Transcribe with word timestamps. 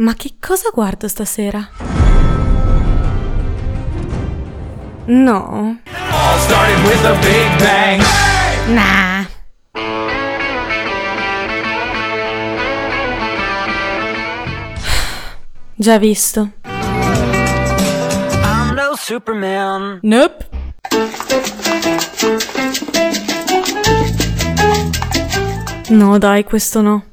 Ma 0.00 0.14
che 0.14 0.36
cosa 0.40 0.70
guardo 0.72 1.08
stasera? 1.08 1.68
No. 5.04 5.78
Nah. 8.68 9.26
Già 15.74 15.98
visto. 15.98 16.52
I'm 16.62 18.74
no 18.74 18.94
Superman. 18.96 19.98
Nope. 20.00 20.48
No, 25.90 26.16
dai, 26.16 26.44
questo 26.44 26.80
no. 26.80 27.04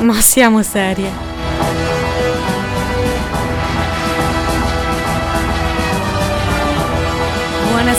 Ma 0.00 0.20
siamo 0.20 0.62
serie. 0.62 1.27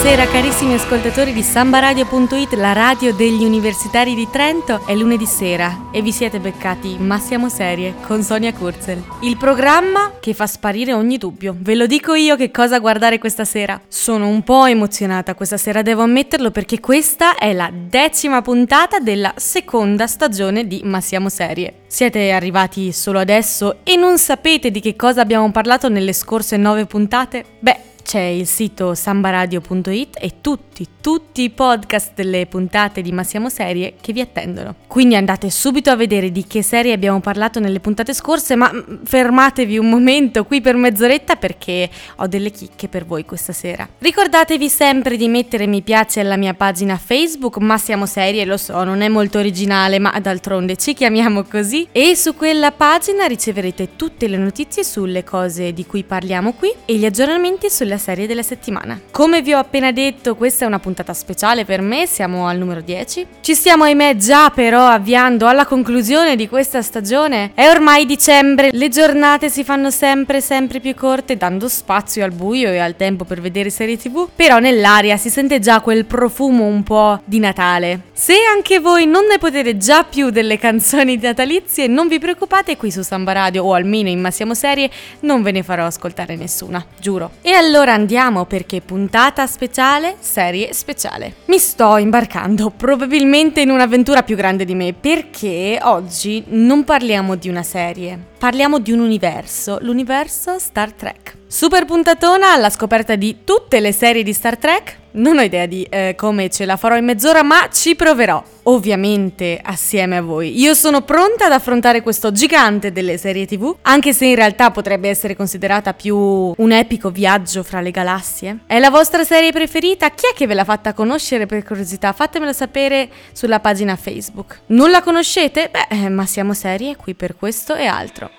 Buonasera 0.10 0.42
carissimi 0.42 0.74
ascoltatori 0.74 1.34
di 1.34 1.44
sambaradio.it, 1.44 2.54
la 2.54 2.74
radio 2.74 3.14
degli 3.14 3.44
universitari 3.44 4.16
di 4.16 4.28
Trento. 4.32 4.84
È 4.84 4.96
lunedì 4.96 5.28
sera 5.28 5.90
e 5.92 6.02
vi 6.02 6.12
siete 6.12 6.40
beccati 6.40 6.98
Ma 6.98 7.20
siamo 7.20 7.48
serie 7.48 7.94
con 8.02 8.24
Sonia 8.24 8.52
Kurzel. 8.52 9.04
Il 9.22 9.38
programma 9.38 10.14
che 10.20 10.34
fa 10.34 10.48
sparire 10.48 10.94
ogni 10.94 11.20
dubbio. 11.20 11.56
Ve 11.60 11.76
lo 11.76 11.86
dico 11.86 12.16
io 12.16 12.36
che 12.38 12.50
cosa 12.50 12.80
guardare 12.80 13.20
questa 13.20 13.46
sera. 13.46 13.80
Sono 13.88 14.28
un 14.28 14.42
po' 14.42 14.66
emozionata 14.66 15.36
questa 15.36 15.58
sera, 15.58 15.84
devo 15.84 16.02
ammetterlo, 16.02 16.50
perché 16.50 16.80
questa 16.80 17.38
è 17.38 17.54
la 17.54 17.72
decima 17.72 18.42
puntata 18.42 18.98
della 18.98 19.36
seconda 19.36 20.08
stagione 20.08 20.66
di 20.66 20.82
Ma 20.86 21.02
siamo 21.02 21.30
serie. 21.30 21.82
Siete 21.86 22.32
arrivati 22.32 22.92
solo 22.94 23.20
adesso 23.20 23.82
e 23.84 23.96
non 23.96 24.18
sapete 24.18 24.72
di 24.72 24.80
che 24.80 24.96
cosa 24.96 25.22
abbiamo 25.22 25.52
parlato 25.52 25.88
nelle 25.88 26.14
scorse 26.14 26.58
nove 26.58 26.88
puntate? 26.88 27.46
Beh, 27.60 27.90
c'è 28.10 28.22
il 28.22 28.48
sito 28.48 28.96
sambaradio.it 28.96 30.18
e 30.20 30.42
tutti, 30.42 30.69
tutti 31.02 31.44
i 31.44 31.50
podcast 31.50 32.12
delle 32.16 32.46
puntate 32.46 33.02
di 33.02 33.12
Ma 33.12 33.24
Siamo 33.24 33.50
Serie 33.50 33.96
che 34.00 34.14
vi 34.14 34.22
attendono. 34.22 34.76
Quindi 34.88 35.16
andate 35.16 35.50
subito 35.50 35.90
a 35.90 35.96
vedere 35.96 36.32
di 36.32 36.46
che 36.46 36.62
serie 36.62 36.94
abbiamo 36.94 37.20
parlato 37.20 37.60
nelle 37.60 37.80
puntate 37.80 38.14
scorse, 38.14 38.56
ma 38.56 38.72
mm, 38.72 39.04
fermatevi 39.04 39.78
un 39.78 39.90
momento 39.90 40.46
qui 40.46 40.62
per 40.62 40.76
mezz'oretta 40.76 41.36
perché 41.36 41.90
ho 42.18 42.28
delle 42.28 42.52
chicche 42.52 42.88
per 42.88 43.06
voi 43.06 43.26
questa 43.26 43.54
sera. 43.54 43.88
Ricordatevi 43.98 44.70
sempre 44.70 45.18
di 45.18 45.28
mettere 45.28 45.68
mi 45.68 45.82
piace 45.82 46.20
alla 46.20 46.38
mia 46.38 46.54
pagina 46.54 46.98
Facebook 46.98 47.58
Ma 47.58 47.78
Siamo 47.78 48.06
Serie, 48.06 48.46
lo 48.46 48.58
so, 48.58 48.84
non 48.84 49.02
è 49.02 49.08
molto 49.08 49.40
originale, 49.40 50.00
ma 50.00 50.18
d'altronde 50.20 50.76
ci 50.76 50.94
chiamiamo 50.94 51.44
così. 51.44 51.88
E 51.92 52.16
su 52.16 52.36
quella 52.36 52.72
pagina 52.72 53.26
riceverete 53.26 53.96
tutte 53.96 54.28
le 54.28 54.38
notizie 54.38 54.84
sulle 54.84 55.24
cose 55.24 55.74
di 55.74 55.86
cui 55.86 56.04
parliamo 56.04 56.54
qui 56.54 56.72
e 56.86 56.96
gli 56.96 57.06
aggiornamenti 57.06 57.70
sulla 57.70 57.98
serie 57.98 58.28
della 58.28 58.44
settimana. 58.44 59.00
Come 59.12 59.42
vi 59.42 59.54
ho 59.54 59.60
appena 59.60 59.92
detto, 59.92 60.36
questa 60.36 60.66
è 60.66 60.68
una 60.70 60.80
puntata 60.80 61.14
speciale 61.14 61.66
per 61.66 61.82
me, 61.82 62.06
siamo 62.06 62.48
al 62.48 62.58
numero 62.58 62.80
10. 62.82 63.28
Ci 63.42 63.54
stiamo 63.54 63.84
ahimè 63.84 64.16
già 64.16 64.52
però 64.52 64.86
avviando 64.88 65.48
alla 65.48 65.66
conclusione 65.66 66.36
di 66.36 66.48
questa 66.48 66.82
stagione. 66.82 67.52
È 67.54 67.68
ormai 67.68 68.06
dicembre, 68.06 68.70
le 68.72 68.88
giornate 68.88 69.50
si 69.50 69.64
fanno 69.64 69.90
sempre 69.90 70.40
sempre 70.40 70.80
più 70.80 70.96
corte, 70.96 71.36
dando 71.36 71.68
spazio 71.68 72.24
al 72.24 72.32
buio 72.32 72.70
e 72.70 72.78
al 72.78 72.96
tempo 72.96 73.26
per 73.26 73.42
vedere 73.42 73.70
serie 73.70 73.98
tv, 73.98 74.30
però 74.34 74.60
nell'aria 74.60 75.18
si 75.18 75.30
sente 75.30 75.60
già 75.60 75.82
quel 75.82 76.06
profumo 76.06 76.66
un 76.66 76.84
po' 76.84 77.20
di 77.26 77.40
Natale. 77.40 78.02
Se 78.14 78.36
anche 78.56 78.80
voi 78.80 79.06
non 79.06 79.26
ne 79.26 79.38
potete 79.38 79.78
già 79.78 80.04
più 80.04 80.30
delle 80.30 80.58
canzoni 80.58 81.18
natalizie, 81.18 81.88
non 81.88 82.08
vi 82.08 82.20
preoccupate, 82.20 82.78
qui 82.78 82.92
su 82.92 83.02
Samba 83.02 83.32
Radio 83.32 83.64
o 83.64 83.74
almeno 83.74 84.10
in 84.10 84.22
Massiamo 84.22 84.54
Serie 84.54 84.90
non 85.22 85.42
ve 85.42 85.52
ne 85.52 85.64
farò 85.64 85.86
ascoltare 85.86 86.36
nessuna, 86.36 86.86
giuro. 87.00 87.32
E 87.42 87.52
allora 87.52 87.94
andiamo 87.94 88.46
perché 88.46 88.82
puntata 88.82 89.48
speciale, 89.48 90.16
serie 90.20 90.59
speciale. 90.72 91.36
Mi 91.46 91.58
sto 91.58 91.98
imbarcando 91.98 92.70
probabilmente 92.70 93.62
in 93.62 93.70
un'avventura 93.70 94.24
più 94.24 94.36
grande 94.36 94.66
di 94.66 94.76
me 94.76 94.94
perché 94.94 95.80
oggi 95.82 96.44
non 96.48 96.84
parliamo 96.84 97.36
di 97.36 97.50
una 97.50 97.64
serie, 97.64 98.20
parliamo 98.38 98.80
di 98.80 98.92
un 98.92 99.00
universo, 99.00 99.78
l'universo 99.82 100.60
Star 100.60 100.92
Trek. 100.92 101.38
Super 101.48 101.86
puntatona 101.86 102.54
alla 102.54 102.70
scoperta 102.70 103.16
di 103.16 103.38
tutte 103.44 103.80
le 103.80 103.92
serie 103.92 104.22
di 104.22 104.34
Star 104.34 104.58
Trek. 104.58 104.99
Non 105.20 105.38
ho 105.38 105.42
idea 105.42 105.66
di 105.66 105.86
eh, 105.90 106.16
come 106.18 106.50
ce 106.50 106.64
la 106.64 106.78
farò 106.78 106.96
in 106.96 107.04
mezz'ora, 107.04 107.44
ma 107.44 107.68
ci 107.70 107.96
proverò. 107.96 108.42
Ovviamente 108.64 109.60
assieme 109.62 110.16
a 110.16 110.22
voi. 110.22 110.58
Io 110.62 110.74
sono 110.74 111.02
pronta 111.02 111.48
ad 111.48 111.52
affrontare 111.52 112.02
questo 112.02 112.32
gigante 112.32 112.94
delle 112.94 113.18
serie 113.18 113.46
TV, 113.46 113.76
anche 113.82 114.14
se 114.14 114.26
in 114.26 114.36
realtà 114.36 114.72
potrebbe 114.72 115.10
essere 115.10 115.36
considerata 115.36 115.94
più 115.94 116.16
un 116.16 116.72
epico 116.72 117.10
viaggio 117.10 117.64
fra 117.64 117.82
le 117.82 117.92
galassie. 117.92 118.60
È 118.66 118.80
la 118.80 118.90
vostra 118.90 119.26
serie 119.26 119.52
preferita? 119.52 120.10
Chi 120.12 120.28
è 120.32 120.34
che 120.34 120.48
ve 120.48 120.54
l'ha 120.54 120.64
fatta 120.64 120.94
conoscere 120.94 121.48
per 121.48 121.64
curiosità? 121.66 122.14
Fatemelo 122.14 122.54
sapere 122.54 123.10
sulla 123.34 123.60
pagina 123.60 123.98
Facebook. 123.98 124.62
Non 124.68 124.90
la 124.90 125.02
conoscete? 125.02 125.70
Beh, 125.70 126.06
eh, 126.06 126.10
ma 126.10 126.26
siamo 126.26 126.54
serie 126.54 126.96
qui 126.96 127.14
per 127.14 127.36
questo 127.36 127.76
e 127.76 127.88
altro. 127.88 128.30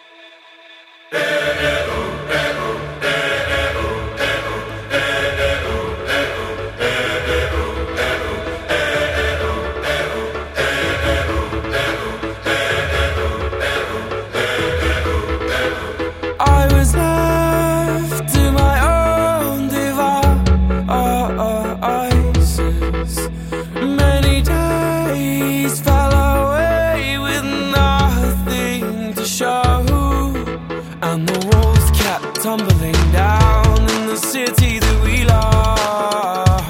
And 31.12 31.28
the 31.28 31.38
walls 31.48 31.90
kept 31.90 32.40
tumbling 32.40 32.94
down 33.10 33.78
in 33.96 34.06
the 34.06 34.16
city 34.16 34.78
that 34.78 35.02
we 35.02 35.24
love. 35.24 36.60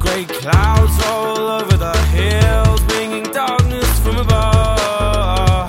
Great 0.00 0.28
clouds 0.28 0.96
all 1.06 1.38
over 1.38 1.76
the 1.76 1.96
hills, 2.16 2.80
bringing 2.88 3.22
darkness 3.30 3.88
from 4.00 4.16
above. 4.16 5.68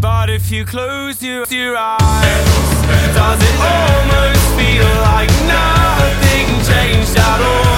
But 0.00 0.30
if 0.30 0.50
you 0.50 0.64
close 0.64 1.22
your, 1.22 1.44
your 1.48 1.76
eyes, 1.76 2.48
does 3.14 3.40
it 3.50 3.56
almost 3.76 4.44
feel 4.58 4.90
like 5.10 5.30
nothing 5.46 6.46
changed 6.68 7.16
at 7.16 7.40
all? 7.40 7.73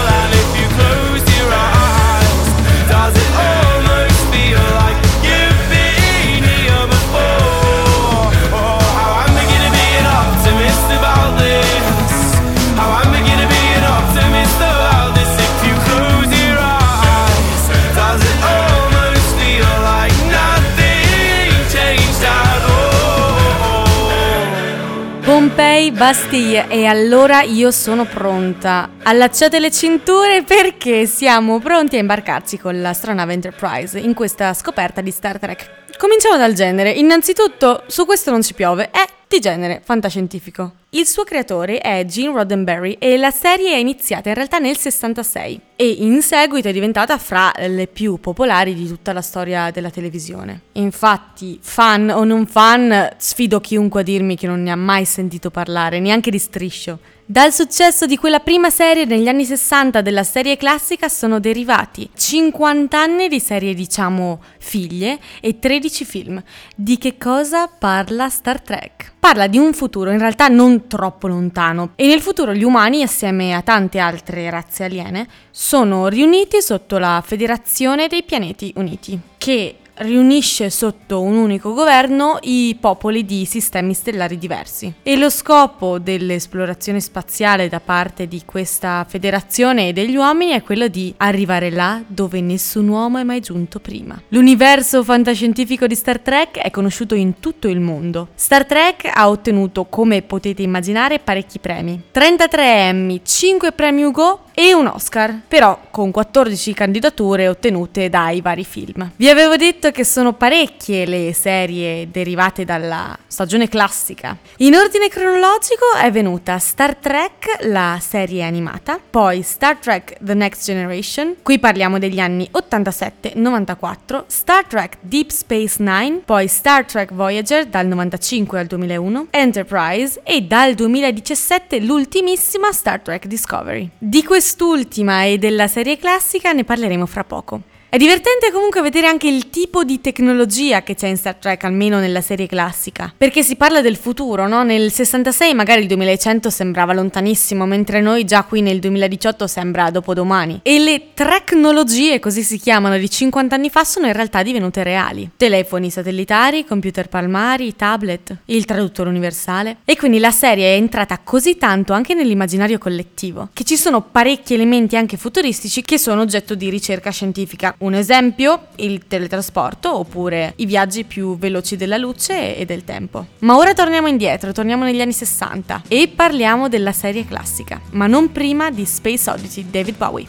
Bastille 25.91 26.69
e 26.69 26.87
allora 26.87 27.43
io 27.43 27.71
sono 27.71 28.05
pronta. 28.05 28.91
Allacciate 29.03 29.59
le 29.59 29.71
cinture 29.71 30.43
perché 30.43 31.07
siamo 31.07 31.59
pronti 31.61 31.97
a 31.97 32.01
imbarcarci 32.01 32.59
con 32.59 32.81
l'astronave 32.81 33.33
Enterprise 33.33 33.99
in 33.99 34.15
questa 34.15 34.55
scoperta 34.55 35.01
di 35.01 35.11
Star 35.11 35.39
Trek. 35.39 35.85
Cominciamo 35.97 36.37
dal 36.37 36.53
genere. 36.53 36.91
Innanzitutto, 36.91 37.83
su 37.87 38.05
questo 38.05 38.31
non 38.31 38.43
ci 38.43 38.55
piove, 38.55 38.91
è 38.91 39.05
di 39.29 39.41
genere 39.41 39.81
fantascientifico. 39.85 40.73
Il 40.91 41.05
suo 41.05 41.25
creatore 41.25 41.79
è 41.79 42.05
Gene 42.05 42.33
Roddenberry 42.33 42.97
e 43.01 43.17
la 43.17 43.33
serie 43.33 43.73
è 43.73 43.77
iniziata 43.77 44.29
in 44.29 44.37
realtà 44.37 44.59
nel 44.59 44.77
66 44.77 45.61
e 45.75 45.89
in 45.89 46.23
seguito 46.23 46.69
è 46.69 46.73
diventata 46.73 47.19
fra 47.19 47.53
le 47.67 47.89
più 47.89 48.21
popolari 48.21 48.73
di 48.73 48.87
tutta 48.87 49.13
la 49.13 49.21
storia 49.21 49.73
della 49.73 49.91
televisione. 49.91 50.61
Infatti, 50.73 51.59
fan 51.61 52.09
o 52.11 52.23
non 52.23 52.47
fan, 52.47 53.15
sfido 53.17 53.61
chiunque 53.61 54.03
a 54.03 54.05
dirmi 54.05 54.37
che 54.37 54.47
non 54.47 54.63
ne 54.63 54.71
ha 54.71 54.77
mai 54.77 55.05
sentito 55.05 55.51
parlare, 55.51 55.99
neanche 55.99 56.31
di 56.31 56.39
striscio, 56.39 57.01
Dal 57.29 57.53
successo 57.53 58.07
di 58.07 58.17
quella 58.17 58.39
prima 58.39 58.71
serie 58.71 59.05
negli 59.05 59.27
anni 59.27 59.45
60 59.45 60.01
della 60.01 60.23
serie 60.23 60.57
classica 60.57 61.09
sono 61.09 61.41
derivati 61.41 62.09
50 62.15 62.97
anni 62.97 63.27
di 63.27 63.41
serie 63.41 63.75
diciamo 63.75 64.41
figlie 64.61 65.19
e 65.41 65.59
13 65.59 66.05
film. 66.05 66.41
Di 66.77 66.99
che 66.99 67.19
cosa 67.19 67.67
parla 67.67 68.29
Star 68.29 68.61
Trek? 68.61 69.15
Parla 69.19 69.49
di 69.49 69.59
un 69.59 69.73
futuro 69.73 70.13
in 70.13 70.21
realtà 70.21 70.47
non 70.47 70.76
troppo 70.87 71.29
lontano. 71.29 71.91
E 71.97 72.07
nel 72.07 72.21
futuro 72.21 72.53
gli 72.53 72.63
umani 72.63 73.03
assieme 73.03 73.55
a 73.55 73.63
tante 73.63 73.99
altre 73.99 74.51
razze 74.51 74.85
aliene 74.85 75.27
sono 75.51 76.09
riuniti 76.09 76.61
sotto 76.61 76.99
la 76.99 77.23
Federazione 77.25 78.09
dei 78.09 78.23
Pianeti 78.23 78.73
Uniti 78.77 79.19
che 79.39 79.77
riunisce 79.99 80.71
sotto 80.71 81.21
un 81.23 81.37
unico 81.37 81.73
governo 81.73 82.39
i 82.43 82.77
popoli 82.79 83.25
di 83.25 83.45
sistemi 83.45 83.95
stellari 83.95 84.39
diversi. 84.39 84.93
E 85.03 85.17
lo 85.17 85.31
scopo 85.31 85.99
dell'esplorazione 85.99 87.01
spaziale 87.01 87.69
da 87.69 87.81
parte 87.81 88.27
di 88.27 88.43
questa 88.45 89.05
federazione 89.09 89.89
e 89.89 89.93
degli 89.93 90.17
uomini 90.17 90.53
è 90.53 90.63
quello 90.63 90.89
di 90.89 91.15
arrivare 91.19 91.71
là 91.71 92.03
dove 92.07 92.41
nessun 92.41 92.89
uomo 92.89 93.19
è 93.19 93.23
mai 93.23 93.41
giunto 93.41 93.79
prima. 93.81 94.21
L'universo 94.29 95.03
fantascientifico 95.03 95.87
di 95.87 95.95
Star 95.95 96.21
Trek 96.21 96.59
è 96.59 96.71
conosciuto 96.71 97.15
in 97.15 97.41
tutto 97.41 97.69
il 97.69 97.81
mondo. 97.81 98.29
Star 98.35 98.67
Trek 98.67 99.11
ha 99.13 99.29
ottenuto, 99.29 99.85
come 99.85 100.23
potete 100.23 100.63
immaginare, 100.63 101.19
parecchi 101.19 101.59
premi. 101.59 102.01
33 102.11 102.65
Emmy, 102.65 103.21
5 103.23 103.73
premi 103.73 104.05
Hugo 104.05 104.46
e 104.59 104.73
un 104.73 104.87
Oscar, 104.87 105.39
però 105.47 105.79
con 105.91 106.11
14 106.11 106.73
candidature 106.73 107.47
ottenute 107.47 108.09
dai 108.09 108.41
vari 108.41 108.65
film. 108.65 109.11
Vi 109.15 109.29
avevo 109.29 109.57
detto 109.57 109.91
che 109.91 110.03
sono 110.03 110.33
parecchie 110.33 111.05
le 111.05 111.35
serie 111.35 112.09
derivate 112.11 112.65
dalla 112.65 113.19
stagione 113.27 113.69
classica. 113.69 114.35
In 114.59 114.75
ordine 114.75 115.11
cronologico 115.11 115.93
è 116.03 116.11
venuta 116.11 116.59
Star 116.59 116.97
Trek, 116.97 117.65
la 117.65 117.99
serie 118.01 118.45
animata, 118.45 118.99
poi 119.11 119.43
Star 119.43 119.77
Trek 119.77 120.17
The 120.21 120.33
Next 120.33 120.65
Generation, 120.65 121.37
qui 121.43 121.59
parliamo 121.59 121.99
degli 121.99 122.19
anni 122.19 122.49
87-94, 122.51 124.23
Star 124.27 124.65
Trek 124.65 124.97
Deep 125.01 125.29
Space 125.29 125.83
Nine, 125.83 126.23
poi 126.25 126.49
Star 126.49 126.87
Trek 126.87 127.13
Voyager 127.13 127.67
dal 127.67 127.87
95 127.87 128.59
al 128.59 128.67
2001, 128.67 129.27
Enterprise 129.29 130.19
e 130.25 130.41
dal 130.41 130.73
2017 130.73 131.81
l'ultimissima 131.81 132.73
Star 132.73 133.01
Trek 133.01 133.27
Discovery. 133.27 133.91
Di 133.99 134.25
questo 134.25 134.45
quest'ultima 134.47 135.25
e 135.25 135.39
della 135.39 135.67
serie 135.67 135.99
classica 135.99 136.53
ne 136.53 136.63
parleremo 136.63 137.05
fra 137.05 137.25
poco. 137.25 137.63
È 137.97 137.99
divertente 137.99 138.53
comunque 138.53 138.83
vedere 138.83 139.07
anche 139.07 139.27
il 139.27 139.49
tipo 139.49 139.83
di 139.83 140.03
tecnologia 140.03 140.83
che 140.83 140.95
c'è 140.95 141.07
in 141.07 141.17
Star 141.17 141.37
Trek, 141.37 141.65
almeno 141.65 141.99
nella 141.99 142.21
serie 142.21 142.47
classica. 142.47 143.11
Perché 143.17 143.43
si 143.43 143.57
parla 143.57 143.81
del 143.81 143.97
futuro, 143.97 144.47
no? 144.47 144.65
Nel 144.65 144.93
66 144.93 145.55
magari 145.55 145.81
il 145.81 145.87
2100 145.87 146.51
sembrava 146.51 146.93
lontanissimo, 146.93 147.65
mentre 147.65 148.03
noi 148.03 148.27
già 148.27 148.43
qui 148.43 148.61
nel 148.61 148.81
2018 148.81 149.47
sembra 149.47 149.89
dopodomani. 149.89 150.61
E 150.63 150.79
le 150.79 151.15
tecnologie, 151.15 152.21
così 152.21 152.43
si 152.43 152.59
chiamano, 152.59 152.99
di 152.99 153.09
50 153.09 153.55
anni 153.55 153.71
fa 153.71 153.83
sono 153.85 154.09
in 154.09 154.13
realtà 154.13 154.43
divenute 154.43 154.83
reali. 154.83 155.31
Telefoni 155.35 155.89
satellitari, 155.89 156.67
computer 156.67 157.09
palmari, 157.09 157.77
tablet, 157.77 158.41
il 158.45 158.67
traduttore 158.67 159.09
universale. 159.09 159.79
E 159.87 159.97
quindi 159.97 160.19
la 160.19 160.33
serie 160.33 160.75
è 160.75 160.77
entrata 160.77 161.19
così 161.25 161.57
tanto 161.57 161.95
anche 161.95 162.13
nell'immaginario 162.13 162.77
collettivo, 162.77 163.49
che 163.55 163.65
ci 163.65 163.79
sono 163.79 164.03
parecchi 164.03 164.53
elementi 164.53 164.99
anche 164.99 165.17
futuristici 165.17 165.81
che 165.81 165.97
sono 165.97 166.21
oggetto 166.21 166.55
di 166.55 166.69
ricerca 166.69 167.11
scientifica 167.11 167.75
un 167.87 167.95
esempio, 167.95 168.67
il 168.77 169.07
teletrasporto 169.07 169.97
oppure 169.97 170.55
i 170.57 170.67
viaggi 170.67 171.05
più 171.05 171.39
veloci 171.39 171.77
della 171.77 171.97
luce 171.97 172.57
e 172.57 172.65
del 172.65 172.85
tempo. 172.85 173.27
Ma 173.41 173.57
ora 173.57 173.73
torniamo 173.75 174.09
indietro, 174.09 174.53
torniamo 174.53 174.85
negli 174.85 175.01
anni 175.01 175.13
60 175.13 175.83
e 175.89 176.13
parliamo 176.15 176.69
della 176.69 176.93
serie 176.93 177.25
classica, 177.25 177.81
ma 177.93 178.07
non 178.07 178.33
prima 178.33 178.71
di 178.71 178.85
Space 178.85 179.31
Oddity 179.31 179.67
David 179.71 179.97
Bowie. 179.97 180.27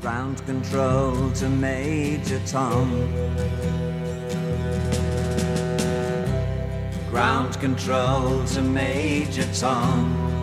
Ground 0.00 0.42
control 0.44 1.32
to 1.32 1.46
Major 1.48 2.40
Tom. 2.50 2.90
Ground 7.10 7.58
control 7.60 8.42
to 8.52 8.62
Major 8.62 9.46
Tom. 9.58 10.33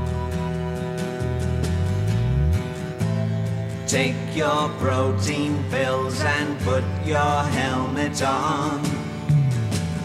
Take 3.91 4.15
your 4.37 4.69
protein 4.79 5.61
pills 5.69 6.21
and 6.21 6.57
put 6.61 6.81
your 7.05 7.43
helmet 7.57 8.23
on. 8.23 8.81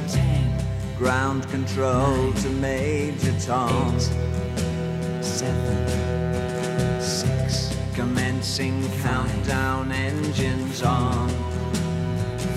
Ten. 0.08 0.58
Ground 0.98 1.48
control 1.50 2.16
Nine. 2.16 2.34
to 2.34 2.48
Major 2.50 3.32
Tom. 3.38 3.94
Eight. 3.94 5.22
Seven. 5.22 7.00
Six. 7.00 7.76
Commencing 7.94 8.82
countdown 9.02 9.92
engines 9.92 10.82
on. 10.82 11.28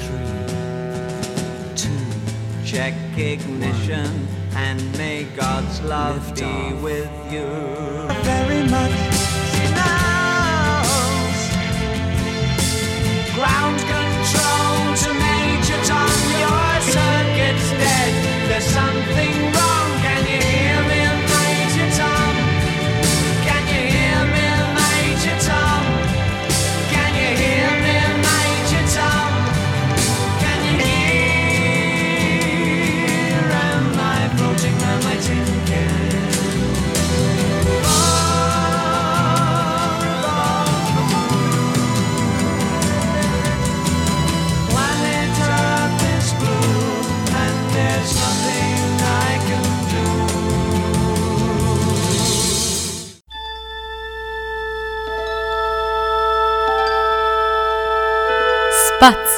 Three. 0.01 0.55
Two. 1.75 2.65
Check 2.65 2.95
ignition 3.15 4.03
One. 4.03 4.57
and 4.57 4.97
may 4.97 5.25
God's 5.35 5.79
love 5.81 6.33
be 6.35 6.43
off. 6.43 6.81
with 6.81 7.11
you. 7.31 7.45
Very 8.23 8.58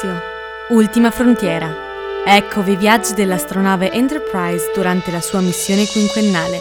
Spazio, 0.02 0.20
ultima 0.70 1.12
frontiera. 1.12 1.72
Eccovi 2.24 2.72
i 2.72 2.76
viaggi 2.76 3.14
dell'astronave 3.14 3.92
Enterprise 3.92 4.72
durante 4.74 5.12
la 5.12 5.20
sua 5.20 5.40
missione 5.40 5.86
quinquennale, 5.86 6.60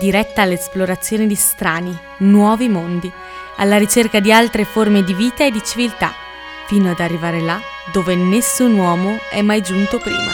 diretta 0.00 0.40
all'esplorazione 0.42 1.26
di 1.26 1.34
strani, 1.34 1.94
nuovi 2.20 2.68
mondi, 2.68 3.12
alla 3.56 3.76
ricerca 3.76 4.20
di 4.20 4.32
altre 4.32 4.64
forme 4.64 5.04
di 5.04 5.12
vita 5.12 5.44
e 5.44 5.50
di 5.50 5.62
civiltà, 5.62 6.12
fino 6.66 6.90
ad 6.90 7.00
arrivare 7.00 7.40
là 7.42 7.60
dove 7.92 8.14
nessun 8.14 8.78
uomo 8.78 9.18
è 9.30 9.42
mai 9.42 9.60
giunto 9.60 9.98
prima. 9.98 10.32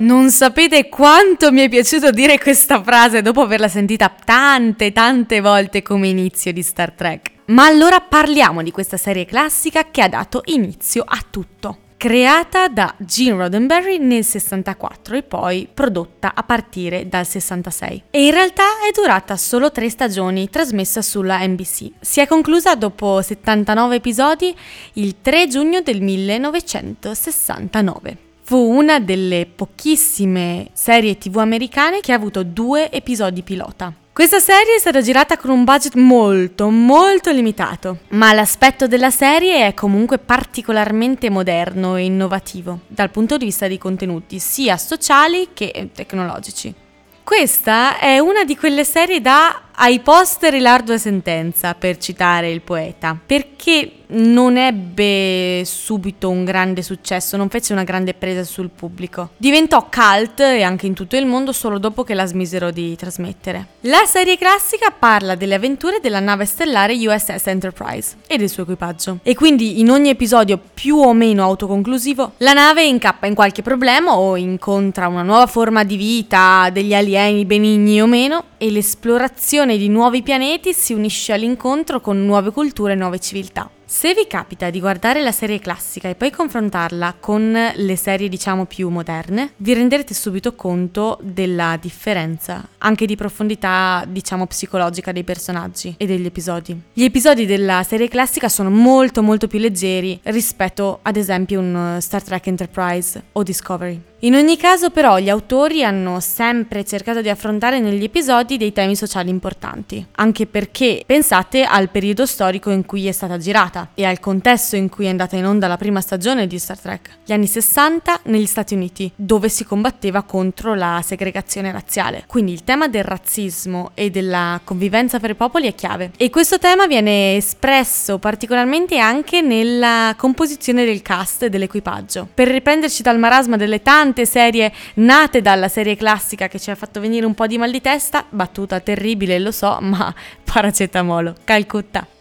Non 0.00 0.30
sapete 0.30 0.88
quanto 0.88 1.50
mi 1.50 1.62
è 1.62 1.68
piaciuto 1.68 2.10
dire 2.10 2.38
questa 2.38 2.82
frase 2.82 3.22
dopo 3.22 3.40
averla 3.40 3.68
sentita 3.68 4.14
tante 4.24 4.92
tante 4.92 5.40
volte 5.40 5.82
come 5.82 6.08
inizio 6.08 6.52
di 6.52 6.62
Star 6.62 6.92
Trek. 6.92 7.36
Ma 7.48 7.64
allora 7.64 8.00
parliamo 8.00 8.62
di 8.62 8.70
questa 8.70 8.98
serie 8.98 9.24
classica 9.24 9.90
che 9.90 10.02
ha 10.02 10.08
dato 10.08 10.42
inizio 10.46 11.02
a 11.06 11.24
tutto. 11.30 11.78
Creata 11.96 12.68
da 12.68 12.94
Gene 12.98 13.38
Roddenberry 13.38 13.96
nel 13.96 14.22
64 14.22 15.16
e 15.16 15.22
poi 15.22 15.66
prodotta 15.72 16.34
a 16.34 16.42
partire 16.42 17.08
dal 17.08 17.26
66. 17.26 18.02
E 18.10 18.26
in 18.26 18.32
realtà 18.32 18.64
è 18.86 18.90
durata 18.92 19.38
solo 19.38 19.72
tre 19.72 19.88
stagioni, 19.88 20.50
trasmessa 20.50 21.00
sulla 21.00 21.38
NBC. 21.38 21.92
Si 22.00 22.20
è 22.20 22.26
conclusa 22.26 22.74
dopo 22.74 23.22
79 23.22 23.96
episodi 23.96 24.54
il 24.94 25.14
3 25.22 25.48
giugno 25.48 25.80
del 25.80 26.02
1969. 26.02 28.16
Fu 28.42 28.58
una 28.58 29.00
delle 29.00 29.46
pochissime 29.46 30.68
serie 30.74 31.16
tv 31.16 31.38
americane 31.38 32.00
che 32.00 32.12
ha 32.12 32.16
avuto 32.16 32.42
due 32.42 32.90
episodi 32.90 33.42
pilota. 33.42 33.90
Questa 34.18 34.40
serie 34.40 34.74
è 34.74 34.78
stata 34.80 35.00
girata 35.00 35.36
con 35.36 35.50
un 35.50 35.62
budget 35.62 35.94
molto, 35.94 36.70
molto 36.70 37.30
limitato, 37.30 37.98
ma 38.08 38.32
l'aspetto 38.32 38.88
della 38.88 39.12
serie 39.12 39.68
è 39.68 39.74
comunque 39.74 40.18
particolarmente 40.18 41.30
moderno 41.30 41.94
e 41.94 42.06
innovativo 42.06 42.80
dal 42.88 43.10
punto 43.10 43.36
di 43.36 43.44
vista 43.44 43.68
dei 43.68 43.78
contenuti, 43.78 44.40
sia 44.40 44.76
sociali 44.76 45.50
che 45.54 45.90
tecnologici. 45.94 46.74
Questa 47.22 48.00
è 48.00 48.18
una 48.18 48.42
di 48.42 48.56
quelle 48.56 48.82
serie 48.82 49.20
da 49.20 49.67
ai 49.80 50.00
posteri 50.00 50.58
l'ardua 50.58 50.98
sentenza, 50.98 51.74
per 51.74 51.98
citare 51.98 52.50
il 52.50 52.62
poeta, 52.62 53.16
perché 53.24 53.92
non 54.10 54.56
ebbe 54.56 55.62
subito 55.64 56.30
un 56.30 56.44
grande 56.44 56.82
successo, 56.82 57.36
non 57.36 57.48
fece 57.48 57.72
una 57.72 57.84
grande 57.84 58.14
presa 58.14 58.42
sul 58.44 58.70
pubblico. 58.70 59.30
Diventò 59.36 59.88
cult 59.90 60.40
e 60.40 60.62
anche 60.62 60.86
in 60.86 60.94
tutto 60.94 61.16
il 61.16 61.26
mondo 61.26 61.52
solo 61.52 61.78
dopo 61.78 62.04
che 62.04 62.14
la 62.14 62.26
smisero 62.26 62.70
di 62.70 62.96
trasmettere. 62.96 63.66
La 63.82 64.04
serie 64.06 64.38
classica 64.38 64.90
parla 64.90 65.34
delle 65.34 65.54
avventure 65.54 66.00
della 66.00 66.20
nave 66.20 66.46
stellare 66.46 66.94
USS 66.94 67.46
Enterprise 67.46 68.16
e 68.26 68.38
del 68.38 68.48
suo 68.48 68.62
equipaggio. 68.62 69.18
E 69.22 69.34
quindi 69.34 69.80
in 69.80 69.90
ogni 69.90 70.08
episodio 70.08 70.58
più 70.72 70.96
o 70.96 71.12
meno 71.12 71.42
autoconclusivo, 71.44 72.32
la 72.38 72.52
nave 72.54 72.84
incappa 72.84 73.26
in 73.26 73.34
qualche 73.34 73.62
problema 73.62 74.16
o 74.16 74.36
incontra 74.36 75.08
una 75.08 75.22
nuova 75.22 75.46
forma 75.46 75.84
di 75.84 75.96
vita, 75.96 76.70
degli 76.72 76.94
alieni 76.94 77.44
benigni 77.44 78.00
o 78.00 78.06
meno, 78.06 78.44
e 78.58 78.70
l'esplorazione 78.70 79.67
di 79.76 79.88
nuovi 79.88 80.22
pianeti 80.22 80.72
si 80.72 80.94
unisce 80.94 81.32
all'incontro 81.32 82.00
con 82.00 82.24
nuove 82.24 82.52
culture 82.52 82.92
e 82.92 82.96
nuove 82.96 83.18
civiltà. 83.18 83.68
Se 83.90 84.12
vi 84.12 84.26
capita 84.26 84.68
di 84.68 84.80
guardare 84.80 85.22
la 85.22 85.32
serie 85.32 85.58
classica 85.60 86.10
e 86.10 86.14
poi 86.14 86.30
confrontarla 86.30 87.14
con 87.18 87.72
le 87.74 87.96
serie 87.96 88.28
diciamo 88.28 88.66
più 88.66 88.90
moderne, 88.90 89.52
vi 89.56 89.72
renderete 89.72 90.12
subito 90.12 90.54
conto 90.54 91.18
della 91.22 91.78
differenza, 91.80 92.68
anche 92.76 93.06
di 93.06 93.16
profondità 93.16 94.04
diciamo 94.06 94.46
psicologica 94.46 95.10
dei 95.10 95.24
personaggi 95.24 95.94
e 95.96 96.04
degli 96.04 96.26
episodi. 96.26 96.78
Gli 96.92 97.04
episodi 97.04 97.46
della 97.46 97.82
serie 97.82 98.08
classica 98.08 98.50
sono 98.50 98.68
molto 98.68 99.22
molto 99.22 99.46
più 99.46 99.58
leggeri 99.58 100.20
rispetto 100.24 100.98
ad 101.00 101.16
esempio 101.16 101.58
un 101.58 101.96
Star 102.00 102.22
Trek 102.22 102.46
Enterprise 102.46 103.22
o 103.32 103.42
Discovery. 103.42 104.02
In 104.22 104.34
ogni 104.34 104.56
caso 104.56 104.90
però 104.90 105.18
gli 105.18 105.30
autori 105.30 105.84
hanno 105.84 106.18
sempre 106.18 106.84
cercato 106.84 107.22
di 107.22 107.28
affrontare 107.28 107.78
negli 107.78 108.02
episodi 108.02 108.56
dei 108.56 108.72
temi 108.72 108.96
sociali 108.96 109.30
importanti, 109.30 110.04
anche 110.16 110.46
perché 110.46 111.04
pensate 111.06 111.62
al 111.62 111.88
periodo 111.88 112.26
storico 112.26 112.70
in 112.70 112.84
cui 112.84 113.06
è 113.06 113.12
stata 113.12 113.38
girata 113.38 113.77
e 113.94 114.04
al 114.04 114.20
contesto 114.20 114.76
in 114.76 114.88
cui 114.88 115.06
è 115.06 115.08
andata 115.08 115.36
in 115.36 115.46
onda 115.46 115.66
la 115.66 115.76
prima 115.76 116.00
stagione 116.00 116.46
di 116.46 116.58
Star 116.58 116.78
Trek, 116.78 117.18
gli 117.24 117.32
anni 117.32 117.46
60 117.46 118.20
negli 118.24 118.46
Stati 118.46 118.74
Uniti, 118.74 119.10
dove 119.14 119.48
si 119.48 119.64
combatteva 119.64 120.22
contro 120.22 120.74
la 120.74 121.00
segregazione 121.04 121.72
razziale. 121.72 122.24
Quindi 122.26 122.52
il 122.52 122.64
tema 122.64 122.88
del 122.88 123.04
razzismo 123.04 123.90
e 123.94 124.10
della 124.10 124.60
convivenza 124.64 125.18
fra 125.18 125.30
i 125.30 125.34
popoli 125.34 125.66
è 125.66 125.74
chiave 125.74 126.12
e 126.16 126.30
questo 126.30 126.58
tema 126.58 126.86
viene 126.86 127.36
espresso 127.36 128.18
particolarmente 128.18 128.98
anche 128.98 129.40
nella 129.40 130.14
composizione 130.16 130.84
del 130.84 131.02
cast 131.02 131.44
e 131.44 131.48
dell'equipaggio. 131.50 132.28
Per 132.32 132.48
riprenderci 132.48 133.02
dal 133.02 133.18
marasma 133.18 133.56
delle 133.56 133.82
tante 133.82 134.26
serie 134.26 134.72
nate 134.94 135.40
dalla 135.40 135.68
serie 135.68 135.96
classica 135.96 136.48
che 136.48 136.58
ci 136.58 136.70
ha 136.70 136.74
fatto 136.74 137.00
venire 137.00 137.26
un 137.26 137.34
po' 137.34 137.46
di 137.46 137.58
mal 137.58 137.70
di 137.70 137.80
testa, 137.80 138.24
battuta 138.28 138.80
terribile, 138.80 139.38
lo 139.38 139.52
so, 139.52 139.78
ma 139.80 140.12
paracetamolo, 140.44 141.34
Calcutta. 141.44 142.17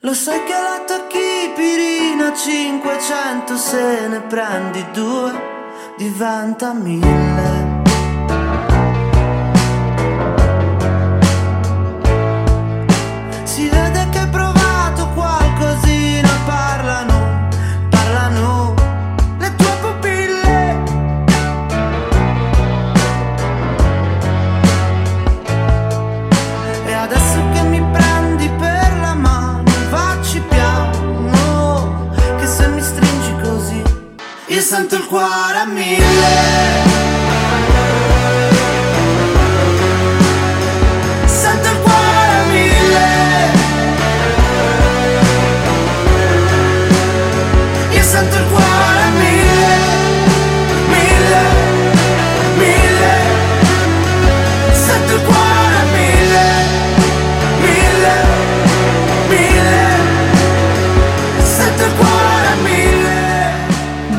Lo 0.00 0.12
sai 0.12 0.44
che 0.44 0.52
la 0.52 0.84
tocchi 0.86 1.52
pirina 1.54 2.30
500 2.34 3.56
se 3.56 4.08
ne 4.08 4.20
prendi 4.20 4.84
due 4.92 5.32
diventa 5.96 6.74
mille. 6.74 7.55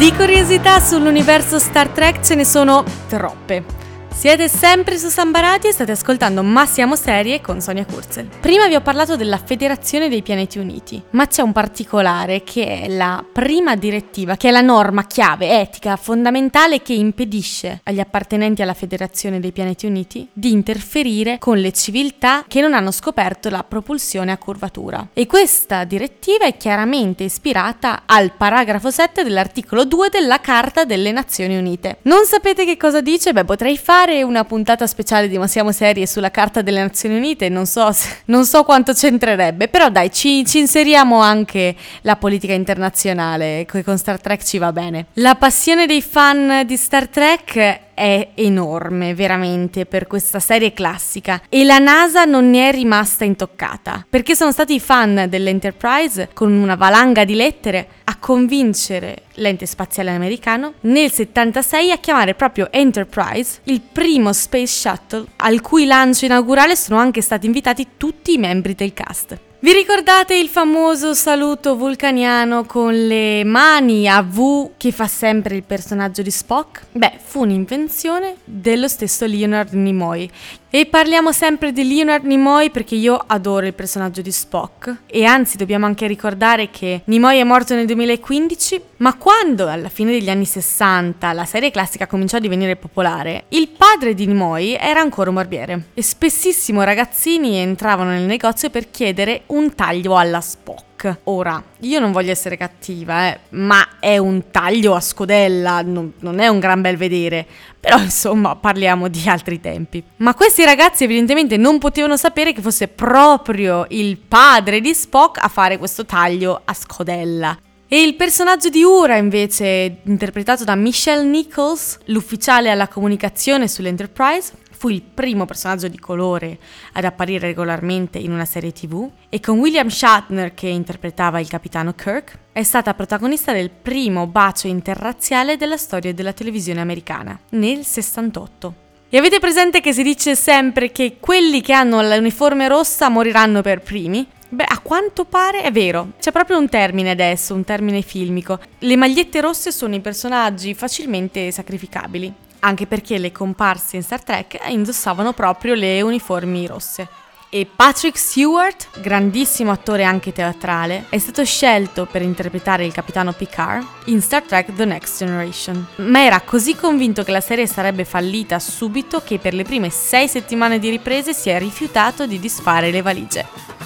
Di 0.07 0.13
curiosità 0.13 0.79
sull'universo 0.79 1.59
Star 1.59 1.89
Trek 1.89 2.21
ce 2.21 2.35
ne 2.35 2.45
sono 2.45 2.81
troppe. 3.09 3.76
Siete 4.17 4.47
sempre 4.47 4.97
su 4.97 5.09
Samba 5.09 5.41
Radio 5.41 5.69
e 5.69 5.73
state 5.73 5.91
ascoltando 5.91 6.41
Ma 6.41 6.65
siamo 6.65 6.95
serie 6.95 7.39
con 7.39 7.61
Sonia 7.61 7.85
Kurzel. 7.85 8.27
Prima 8.41 8.65
vi 8.65 8.73
ho 8.73 8.81
parlato 8.81 9.15
della 9.15 9.37
Federazione 9.37 10.09
dei 10.09 10.23
Pianeti 10.23 10.57
Uniti, 10.57 10.99
ma 11.11 11.27
c'è 11.27 11.43
un 11.43 11.51
particolare 11.51 12.41
che 12.41 12.81
è 12.81 12.87
la 12.89 13.23
prima 13.31 13.75
direttiva, 13.75 14.35
che 14.35 14.47
è 14.47 14.51
la 14.51 14.61
norma 14.61 15.05
chiave 15.05 15.59
etica 15.59 15.95
fondamentale 15.97 16.81
che 16.81 16.93
impedisce 16.93 17.81
agli 17.83 17.99
appartenenti 17.99 18.63
alla 18.63 18.73
Federazione 18.73 19.39
dei 19.39 19.51
Pianeti 19.51 19.85
Uniti 19.85 20.27
di 20.33 20.51
interferire 20.51 21.37
con 21.37 21.59
le 21.59 21.71
civiltà 21.71 22.43
che 22.47 22.59
non 22.59 22.73
hanno 22.73 22.89
scoperto 22.89 23.51
la 23.51 23.63
propulsione 23.63 24.31
a 24.31 24.37
curvatura. 24.39 25.09
E 25.13 25.27
questa 25.27 25.83
direttiva 25.83 26.45
è 26.45 26.57
chiaramente 26.57 27.23
ispirata 27.23 28.01
al 28.07 28.31
paragrafo 28.35 28.89
7 28.89 29.21
dell'articolo 29.21 29.85
2 29.85 30.09
della 30.09 30.41
Carta 30.41 30.85
delle 30.85 31.11
Nazioni 31.11 31.55
Unite. 31.55 31.99
Non 32.01 32.25
sapete 32.25 32.65
che 32.65 32.77
cosa 32.77 32.99
dice? 32.99 33.31
Beh, 33.31 33.45
potrei 33.45 33.77
fare 33.77 34.05
una 34.13 34.43
puntata 34.43 34.87
speciale 34.87 35.27
di 35.27 35.37
Ma 35.37 35.47
siamo 35.47 35.71
serie 35.71 36.07
sulla 36.07 36.31
Carta 36.31 36.61
delle 36.61 36.81
Nazioni 36.81 37.17
Unite, 37.17 37.49
non 37.49 37.65
so, 37.65 37.91
se- 37.91 38.17
non 38.25 38.45
so 38.45 38.63
quanto 38.63 38.93
c'entrerebbe, 38.93 39.67
però 39.67 39.89
dai, 39.89 40.11
ci, 40.11 40.45
ci 40.45 40.59
inseriamo 40.59 41.19
anche 41.21 41.75
la 42.01 42.15
politica 42.15 42.53
internazionale, 42.53 43.65
che 43.69 43.83
con 43.83 43.97
Star 43.97 44.19
Trek 44.19 44.43
ci 44.43 44.57
va 44.57 44.71
bene. 44.71 45.07
La 45.13 45.35
passione 45.35 45.85
dei 45.85 46.01
fan 46.01 46.63
di 46.65 46.77
Star 46.77 47.07
Trek 47.07 47.85
è 47.97 48.29
enorme 48.35 49.15
veramente 49.15 49.87
per 49.87 50.05
questa 50.05 50.39
serie 50.39 50.71
classica 50.71 51.41
e 51.49 51.63
la 51.63 51.79
NASA 51.79 52.25
non 52.25 52.47
ne 52.51 52.69
è 52.69 52.71
rimasta 52.71 53.23
intoccata 53.23 54.05
perché 54.07 54.35
sono 54.35 54.51
stati 54.51 54.75
i 54.75 54.79
fan 54.79 55.25
dell'Enterprise 55.27 56.29
con 56.31 56.51
una 56.51 56.75
valanga 56.75 57.25
di 57.25 57.33
lettere 57.33 57.87
a 58.03 58.17
convincere 58.17 59.23
l'ente 59.37 59.65
spaziale 59.65 60.11
americano 60.11 60.73
nel 60.81 61.11
76 61.11 61.91
a 61.91 61.97
chiamare 61.97 62.35
proprio 62.35 62.71
Enterprise 62.71 63.61
il 63.63 63.81
primo 63.81 64.31
space 64.31 64.67
shuttle 64.67 65.25
al 65.37 65.61
cui 65.61 65.87
lancio 65.87 66.25
inaugurale 66.25 66.75
sono 66.75 66.99
anche 66.99 67.21
stati 67.21 67.47
invitati 67.47 67.87
tutti 67.97 68.33
i 68.33 68.37
membri 68.37 68.75
del 68.75 68.93
cast. 68.93 69.46
Vi 69.59 69.73
ricordate 69.73 70.35
il 70.35 70.49
famoso 70.49 71.15
saluto 71.15 71.75
vulcaniano 71.75 72.63
con 72.65 72.93
le 72.93 73.43
mani 73.43 74.07
a 74.07 74.21
V 74.21 74.73
che 74.77 74.91
fa 74.91 75.07
sempre 75.07 75.55
il 75.55 75.63
personaggio 75.63 76.21
di 76.21 76.29
Spock? 76.29 76.85
Beh, 76.91 77.13
fu 77.23 77.41
un'invenzione 77.41 78.35
dello 78.43 78.87
stesso 78.87 79.25
Leonard 79.25 79.73
Nimoy. 79.73 80.29
E 80.69 80.85
parliamo 80.85 81.31
sempre 81.31 81.71
di 81.71 81.87
Leonard 81.87 82.25
Nimoy 82.25 82.71
perché 82.71 82.95
io 82.95 83.17
adoro 83.25 83.65
il 83.65 83.73
personaggio 83.73 84.21
di 84.21 84.33
Spock. 84.33 85.03
E 85.05 85.23
anzi, 85.23 85.55
dobbiamo 85.55 85.85
anche 85.85 86.07
ricordare 86.07 86.69
che 86.69 87.03
Nimoy 87.05 87.39
è 87.39 87.43
morto 87.45 87.73
nel 87.73 87.85
2015, 87.85 88.81
ma 88.97 89.15
quando 89.15 89.69
alla 89.69 89.87
fine 89.87 90.11
degli 90.11 90.29
anni 90.29 90.43
60 90.43 91.31
la 91.31 91.45
serie 91.45 91.71
classica 91.71 92.05
cominciò 92.05 92.35
a 92.35 92.41
divenire 92.41 92.75
popolare, 92.75 93.45
il 93.49 93.69
padre 93.69 94.13
di 94.13 94.27
Nimoy 94.27 94.73
era 94.73 94.99
ancora 94.99 95.29
un 95.29 95.35
barbiere. 95.35 95.83
E 95.93 96.01
spessissimo 96.01 96.83
ragazzini 96.83 97.55
entravano 97.55 98.09
nel 98.09 98.23
negozio 98.23 98.69
per 98.69 98.91
chiedere 98.91 99.43
un 99.47 99.73
taglio 99.73 100.17
alla 100.17 100.41
Spock. 100.41 100.96
Ora, 101.25 101.63
io 101.81 101.99
non 101.99 102.11
voglio 102.11 102.31
essere 102.31 102.57
cattiva, 102.57 103.27
eh, 103.27 103.39
ma 103.49 103.99
è 103.99 104.17
un 104.17 104.49
taglio 104.51 104.95
a 104.95 104.99
scodella, 104.99 105.81
non, 105.81 106.13
non 106.19 106.39
è 106.39 106.47
un 106.47 106.59
gran 106.59 106.81
bel 106.81 106.97
vedere. 106.97 107.45
Però 107.79 107.99
insomma 107.99 108.55
parliamo 108.55 109.07
di 109.07 109.23
altri 109.27 109.61
tempi. 109.61 110.03
Ma 110.17 110.33
questi 110.33 110.65
ragazzi 110.65 111.03
evidentemente 111.03 111.57
non 111.57 111.77
potevano 111.77 112.17
sapere 112.17 112.53
che 112.53 112.61
fosse 112.61 112.87
proprio 112.87 113.85
il 113.89 114.17
padre 114.17 114.81
di 114.81 114.93
Spock 114.93 115.37
a 115.41 115.47
fare 115.47 115.77
questo 115.77 116.05
taglio 116.05 116.61
a 116.65 116.73
scodella. 116.73 117.57
E 117.89 118.01
il 118.01 118.15
personaggio 118.15 118.67
di 118.67 118.83
Ura, 118.83 119.15
invece, 119.15 119.99
interpretato 120.03 120.65
da 120.65 120.75
Michelle 120.75 121.23
Nichols, 121.23 121.99
l'ufficiale 122.05 122.69
alla 122.69 122.89
comunicazione 122.89 123.69
sull'Enterprise, 123.69 124.51
fu 124.77 124.89
il 124.89 125.01
primo 125.01 125.45
personaggio 125.45 125.87
di 125.87 125.97
colore 125.97 126.59
ad 126.93 127.03
apparire 127.03 127.47
regolarmente 127.47 128.19
in 128.19 128.31
una 128.31 128.45
serie 128.45 128.71
tv 128.71 129.09
e 129.29 129.39
con 129.39 129.57
William 129.57 129.87
Shatner 129.87 130.53
che 130.53 130.67
interpretava 130.67 131.39
il 131.39 131.47
capitano 131.47 131.93
Kirk 131.93 132.37
è 132.51 132.61
stata 132.61 132.93
protagonista 132.93 133.53
del 133.53 133.71
primo 133.71 134.27
bacio 134.27 134.67
interrazziale 134.67 135.57
della 135.57 135.77
storia 135.77 136.13
della 136.13 136.33
televisione 136.33 136.81
americana 136.81 137.39
nel 137.49 137.83
68. 137.83 138.85
E 139.09 139.17
avete 139.17 139.39
presente 139.39 139.81
che 139.81 139.93
si 139.93 140.03
dice 140.03 140.35
sempre 140.35 140.91
che 140.91 141.17
quelli 141.19 141.61
che 141.61 141.73
hanno 141.73 142.01
l'uniforme 142.01 142.67
rossa 142.67 143.09
moriranno 143.09 143.61
per 143.61 143.81
primi? 143.81 144.27
Beh, 144.49 144.63
a 144.63 144.79
quanto 144.79 145.25
pare 145.25 145.61
è 145.61 145.71
vero, 145.71 146.13
c'è 146.19 146.31
proprio 146.31 146.57
un 146.57 146.69
termine 146.69 147.09
adesso, 147.09 147.53
un 147.53 147.63
termine 147.63 148.01
filmico. 148.01 148.59
Le 148.79 148.95
magliette 148.95 149.41
rosse 149.41 149.71
sono 149.71 149.95
i 149.95 150.01
personaggi 150.01 150.73
facilmente 150.73 151.51
sacrificabili, 151.51 152.33
anche 152.59 152.87
perché 152.87 153.17
le 153.17 153.31
comparse 153.31 153.95
in 153.95 154.03
Star 154.03 154.23
Trek 154.23 154.57
indossavano 154.67 155.33
proprio 155.33 155.73
le 155.73 156.01
uniformi 156.01 156.65
rosse. 156.67 157.07
E 157.49 157.65
Patrick 157.73 158.17
Stewart, 158.17 158.99
grandissimo 158.99 159.71
attore 159.71 160.03
anche 160.03 160.33
teatrale, 160.33 161.05
è 161.07 161.17
stato 161.17 161.45
scelto 161.45 162.05
per 162.05 162.21
interpretare 162.21 162.85
il 162.85 162.91
capitano 162.91 163.31
Picard 163.31 163.85
in 164.05 164.21
Star 164.21 164.41
Trek 164.41 164.75
The 164.75 164.83
Next 164.83 165.19
Generation. 165.19 165.87
Ma 165.97 166.25
era 166.25 166.41
così 166.41 166.75
convinto 166.75 167.23
che 167.23 167.31
la 167.31 167.39
serie 167.39 167.65
sarebbe 167.65 168.03
fallita 168.03 168.59
subito 168.59 169.21
che 169.23 169.39
per 169.39 169.53
le 169.53 169.63
prime 169.63 169.89
sei 169.89 170.27
settimane 170.27 170.77
di 170.77 170.89
riprese 170.89 171.33
si 171.33 171.49
è 171.49 171.57
rifiutato 171.57 172.27
di 172.27 172.37
disfare 172.37 172.91
le 172.91 173.01
valigie. 173.01 173.76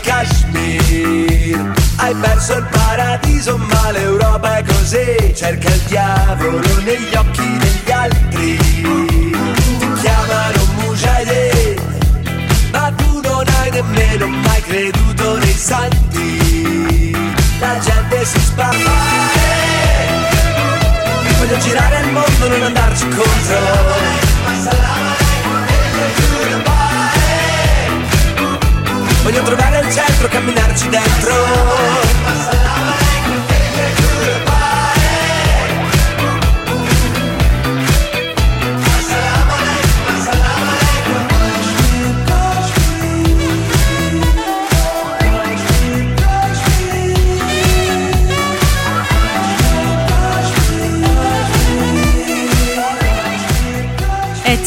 Kashmir 0.00 1.74
Hai 1.96 2.14
perso 2.14 2.56
il 2.56 2.66
paradiso 2.70 3.56
ma 3.56 3.90
l'Europa 3.90 4.58
è 4.58 4.64
così. 4.64 5.34
Cerca 5.34 5.68
il 5.68 5.80
diavolo 5.86 6.80
negli 6.84 7.14
occhi 7.14 7.58
degli 7.58 7.90
altri. 7.90 8.56
Ti 9.78 9.92
chiamano 10.00 10.60
Mujahideen 10.76 11.76
Ma 12.70 12.92
tu 12.96 13.20
non 13.22 13.44
hai 13.46 13.70
nemmeno 13.70 14.26
mai 14.28 14.62
creduto 14.62 15.38
nei 15.38 15.52
santi. 15.52 17.16
La 17.58 17.78
gente 17.80 18.24
si 18.24 18.40
spara 18.40 18.76
Voglio 21.38 21.58
girare 21.58 22.00
il 22.00 22.12
mondo, 22.12 22.48
non 22.48 22.62
andarci 22.62 23.08
contro 23.08 24.27
centro, 29.98 30.28
camminarci 30.28 30.88
dentro 30.88 32.27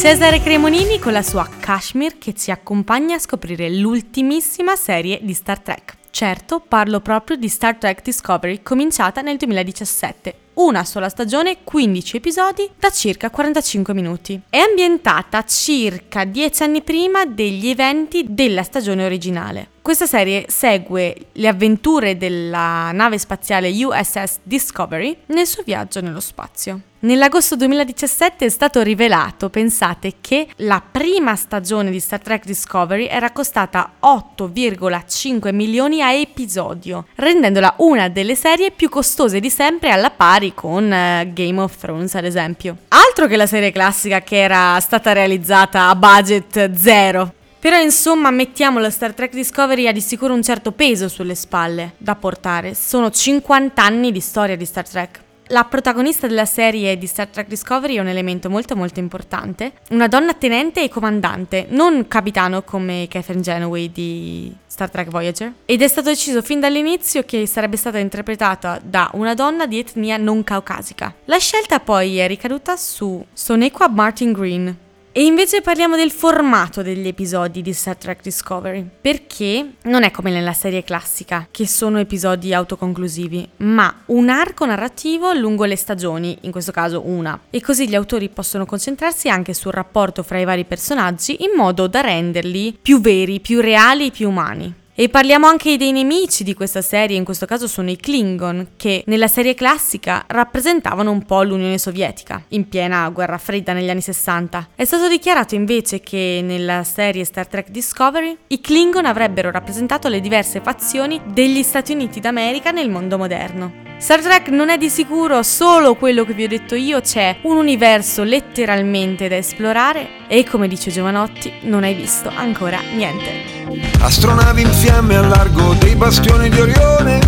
Cesare 0.02 0.40
Cremonini 0.40 0.98
con 0.98 1.12
la 1.12 1.22
sua 1.22 1.48
Kashmir 1.60 2.18
che 2.18 2.34
ci 2.34 2.50
accompagna 2.50 3.14
a 3.14 3.18
scoprire 3.20 3.70
l'ultimissima 3.70 4.74
serie 4.74 5.20
di 5.22 5.32
Star 5.32 5.60
Trek. 5.60 5.94
Certo, 6.10 6.58
parlo 6.58 6.98
proprio 6.98 7.36
di 7.36 7.46
Star 7.46 7.76
Trek 7.76 8.02
Discovery, 8.02 8.62
cominciata 8.64 9.20
nel 9.20 9.36
2017. 9.36 10.34
Una 10.54 10.84
sola 10.84 11.08
stagione, 11.08 11.58
15 11.62 12.16
episodi 12.16 12.68
da 12.76 12.90
circa 12.90 13.30
45 13.30 13.94
minuti. 13.94 14.40
È 14.50 14.58
ambientata 14.58 15.44
circa 15.44 16.24
10 16.24 16.62
anni 16.64 16.82
prima 16.82 17.24
degli 17.24 17.68
eventi 17.68 18.24
della 18.28 18.64
stagione 18.64 19.04
originale. 19.04 19.71
Questa 19.82 20.06
serie 20.06 20.44
segue 20.46 21.26
le 21.32 21.48
avventure 21.48 22.16
della 22.16 22.92
nave 22.92 23.18
spaziale 23.18 23.68
USS 23.68 24.38
Discovery 24.44 25.16
nel 25.26 25.44
suo 25.44 25.64
viaggio 25.64 26.00
nello 26.00 26.20
spazio. 26.20 26.80
Nell'agosto 27.00 27.56
2017 27.56 28.44
è 28.44 28.48
stato 28.48 28.80
rivelato, 28.80 29.50
pensate, 29.50 30.14
che 30.20 30.46
la 30.58 30.80
prima 30.88 31.34
stagione 31.34 31.90
di 31.90 31.98
Star 31.98 32.20
Trek 32.20 32.44
Discovery 32.44 33.06
era 33.06 33.32
costata 33.32 33.94
8,5 34.00 35.52
milioni 35.52 36.00
a 36.00 36.12
episodio, 36.12 37.06
rendendola 37.16 37.74
una 37.78 38.08
delle 38.08 38.36
serie 38.36 38.70
più 38.70 38.88
costose 38.88 39.40
di 39.40 39.50
sempre 39.50 39.90
alla 39.90 40.10
pari 40.10 40.54
con 40.54 40.92
eh, 40.92 41.28
Game 41.34 41.60
of 41.60 41.76
Thrones, 41.76 42.14
ad 42.14 42.24
esempio. 42.24 42.76
Altro 42.86 43.26
che 43.26 43.34
la 43.34 43.46
serie 43.46 43.72
classica 43.72 44.20
che 44.20 44.40
era 44.40 44.78
stata 44.78 45.12
realizzata 45.12 45.88
a 45.88 45.96
budget 45.96 46.72
zero. 46.76 47.40
Però 47.62 47.78
insomma 47.78 48.32
mettiamo 48.32 48.80
la 48.80 48.90
Star 48.90 49.14
Trek 49.14 49.34
Discovery 49.34 49.86
ha 49.86 49.92
di 49.92 50.00
sicuro 50.00 50.34
un 50.34 50.42
certo 50.42 50.72
peso 50.72 51.06
sulle 51.06 51.36
spalle 51.36 51.92
da 51.96 52.16
portare. 52.16 52.74
Sono 52.74 53.08
50 53.08 53.80
anni 53.80 54.10
di 54.10 54.18
storia 54.18 54.56
di 54.56 54.64
Star 54.64 54.88
Trek. 54.88 55.20
La 55.46 55.62
protagonista 55.62 56.26
della 56.26 56.44
serie 56.44 56.98
di 56.98 57.06
Star 57.06 57.28
Trek 57.28 57.46
Discovery 57.46 57.96
è 57.96 58.00
un 58.00 58.08
elemento 58.08 58.50
molto 58.50 58.74
molto 58.74 58.98
importante, 58.98 59.74
una 59.90 60.08
donna 60.08 60.34
tenente 60.34 60.82
e 60.82 60.88
comandante, 60.88 61.66
non 61.68 62.08
capitano 62.08 62.62
come 62.62 63.06
Catherine 63.08 63.44
Genoway 63.44 63.92
di 63.92 64.52
Star 64.66 64.90
Trek 64.90 65.08
Voyager, 65.08 65.52
ed 65.64 65.82
è 65.82 65.86
stato 65.86 66.08
deciso 66.08 66.42
fin 66.42 66.58
dall'inizio 66.58 67.22
che 67.24 67.46
sarebbe 67.46 67.76
stata 67.76 67.98
interpretata 67.98 68.80
da 68.82 69.08
una 69.12 69.34
donna 69.34 69.66
di 69.66 69.78
etnia 69.78 70.16
non 70.16 70.42
caucasica. 70.42 71.14
La 71.26 71.38
scelta 71.38 71.78
poi 71.78 72.16
è 72.16 72.26
ricaduta 72.26 72.76
su 72.76 73.24
Sonequa 73.32 73.88
Martin 73.88 74.32
Green, 74.32 74.76
e 75.14 75.26
invece 75.26 75.60
parliamo 75.60 75.94
del 75.94 76.10
formato 76.10 76.80
degli 76.80 77.06
episodi 77.06 77.60
di 77.60 77.74
Star 77.74 77.96
Trek 77.96 78.22
Discovery, 78.22 78.88
perché 78.98 79.74
non 79.82 80.04
è 80.04 80.10
come 80.10 80.30
nella 80.30 80.54
serie 80.54 80.82
classica, 80.82 81.48
che 81.50 81.66
sono 81.66 81.98
episodi 81.98 82.54
autoconclusivi, 82.54 83.46
ma 83.58 83.94
un 84.06 84.30
arco 84.30 84.64
narrativo 84.64 85.34
lungo 85.34 85.64
le 85.64 85.76
stagioni, 85.76 86.38
in 86.42 86.50
questo 86.50 86.72
caso 86.72 87.06
una, 87.06 87.38
e 87.50 87.60
così 87.60 87.86
gli 87.86 87.94
autori 87.94 88.30
possono 88.30 88.64
concentrarsi 88.64 89.28
anche 89.28 89.52
sul 89.52 89.72
rapporto 89.72 90.22
fra 90.22 90.38
i 90.38 90.46
vari 90.46 90.64
personaggi 90.64 91.42
in 91.44 91.50
modo 91.54 91.86
da 91.88 92.00
renderli 92.00 92.78
più 92.80 92.98
veri, 92.98 93.40
più 93.40 93.60
reali, 93.60 94.10
più 94.10 94.30
umani. 94.30 94.80
E 94.94 95.08
parliamo 95.08 95.46
anche 95.46 95.78
dei 95.78 95.90
nemici 95.90 96.44
di 96.44 96.52
questa 96.52 96.82
serie, 96.82 97.16
in 97.16 97.24
questo 97.24 97.46
caso 97.46 97.66
sono 97.66 97.88
i 97.88 97.96
Klingon, 97.96 98.72
che 98.76 99.02
nella 99.06 99.26
serie 99.26 99.54
classica 99.54 100.24
rappresentavano 100.26 101.10
un 101.10 101.24
po' 101.24 101.42
l'Unione 101.42 101.78
Sovietica, 101.78 102.42
in 102.48 102.68
piena 102.68 103.08
guerra 103.08 103.38
fredda 103.38 103.72
negli 103.72 103.88
anni 103.88 104.02
60. 104.02 104.68
È 104.74 104.84
stato 104.84 105.08
dichiarato 105.08 105.54
invece 105.54 106.00
che 106.00 106.42
nella 106.44 106.84
serie 106.84 107.24
Star 107.24 107.46
Trek 107.46 107.70
Discovery 107.70 108.36
i 108.48 108.60
Klingon 108.60 109.06
avrebbero 109.06 109.50
rappresentato 109.50 110.08
le 110.08 110.20
diverse 110.20 110.60
fazioni 110.60 111.18
degli 111.24 111.62
Stati 111.62 111.92
Uniti 111.92 112.20
d'America 112.20 112.70
nel 112.70 112.90
mondo 112.90 113.16
moderno. 113.16 113.72
Star 113.96 114.20
Trek 114.20 114.48
non 114.48 114.68
è 114.68 114.76
di 114.76 114.90
sicuro 114.90 115.42
solo 115.42 115.94
quello 115.94 116.26
che 116.26 116.34
vi 116.34 116.44
ho 116.44 116.48
detto 116.48 116.74
io, 116.74 117.00
c'è 117.00 117.38
un 117.44 117.56
universo 117.56 118.24
letteralmente 118.24 119.26
da 119.28 119.36
esplorare 119.36 120.26
e 120.28 120.44
come 120.44 120.68
dice 120.68 120.90
Giovanotti 120.90 121.50
non 121.62 121.82
hai 121.82 121.94
visto 121.94 122.28
ancora 122.28 122.78
niente. 122.94 123.51
Astronavi 124.00 124.62
in 124.62 124.72
fiamme 124.72 125.16
al 125.16 125.28
largo 125.28 125.74
dei 125.74 125.94
bastioni 125.94 126.48
di 126.48 126.60
Orione, 126.60 127.20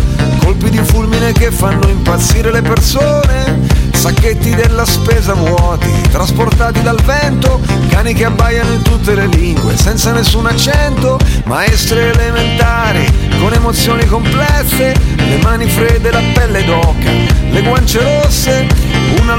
colpi 0.43 0.69
di 0.69 0.79
fulmine 0.79 1.31
che 1.31 1.51
fanno 1.51 1.87
impazzire 1.87 2.51
le 2.51 2.61
persone, 2.61 3.67
sacchetti 3.93 4.53
della 4.53 4.85
spesa 4.85 5.33
vuoti, 5.33 5.89
trasportati 6.11 6.81
dal 6.81 7.01
vento, 7.01 7.59
cani 7.89 8.13
che 8.13 8.25
abbaiano 8.25 8.73
in 8.73 8.81
tutte 8.81 9.15
le 9.15 9.27
lingue, 9.27 9.75
senza 9.77 10.11
nessun 10.11 10.45
accento, 10.45 11.17
maestre 11.45 12.11
elementari, 12.11 13.05
con 13.39 13.53
emozioni 13.53 14.05
complesse, 14.05 14.93
le 15.15 15.37
mani 15.41 15.67
fredde, 15.67 16.11
la 16.11 16.21
pelle 16.33 16.63
d'oca, 16.65 17.11
le 17.49 17.61
guance 17.61 18.01
rosse, 18.01 18.54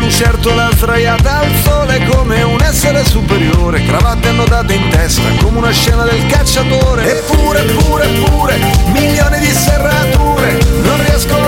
lucertola 0.06 0.70
sdraiata 0.72 1.38
al 1.40 1.52
sole 1.64 2.00
come 2.06 2.40
un 2.44 2.62
essere 2.62 3.04
superiore, 3.04 3.84
cravatte 3.84 4.28
annodate 4.28 4.74
in 4.74 4.88
testa 4.88 5.28
come 5.42 5.58
una 5.58 5.72
scena 5.72 6.04
del 6.04 6.24
cacciatore. 6.26 7.18
Eppure, 7.18 7.64
eppure, 7.66 8.04
eppure, 8.04 8.56
milioni 8.92 9.40
di 9.40 9.50
serrature 9.50 10.60
non 10.82 11.04
riescono 11.04 11.45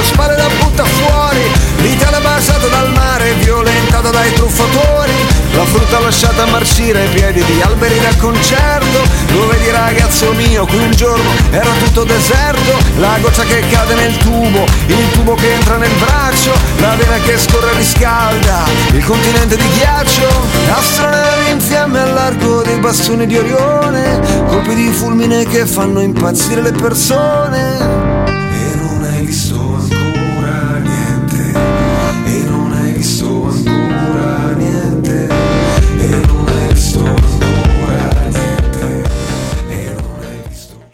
sue 0.00 0.04
spalle 0.04 0.36
la 0.36 0.48
butta 0.58 0.84
fuori 0.84 1.50
L'Italia 1.78 2.20
baciata 2.20 2.66
dal 2.68 2.92
mare, 2.92 3.32
violentata 3.34 4.10
dai 4.10 4.32
truffatori 4.34 5.12
La 5.52 5.64
frutta 5.64 6.00
lasciata 6.00 6.46
marcire 6.46 7.02
ai 7.02 7.08
piedi 7.08 7.44
di 7.44 7.60
alberi 7.60 7.98
da 8.00 8.14
concerto 8.16 8.98
Dove 9.32 9.50
Vedi 9.60 9.70
ragazzo 9.70 10.32
mio, 10.32 10.64
qui 10.64 10.78
un 10.78 10.92
giorno 10.92 11.28
era 11.50 11.70
tutto 11.84 12.04
deserto, 12.04 12.72
la 12.98 13.18
goccia 13.20 13.42
che 13.42 13.62
cade 13.68 13.94
nel 13.94 14.16
tubo, 14.16 14.64
il 14.86 15.10
tubo 15.12 15.34
che 15.34 15.52
entra 15.52 15.76
nel 15.76 15.90
braccio, 15.98 16.52
la 16.78 16.94
vena 16.94 17.18
che 17.24 17.36
scorre 17.36 17.74
riscalda, 17.76 18.64
il 18.92 19.04
continente 19.04 19.56
di 19.56 19.68
ghiaccio, 19.76 20.28
astronavi 20.72 21.50
in 21.50 21.60
fiamme 21.60 22.00
al 22.00 22.14
largo 22.14 22.62
dei 22.62 22.78
bastoni 22.78 23.26
di 23.26 23.36
Orione, 23.36 24.20
colpi 24.46 24.74
di 24.74 24.90
fulmine 24.92 25.44
che 25.44 25.66
fanno 25.66 26.00
impazzire 26.00 26.62
le 26.62 26.72
persone. 26.72 28.09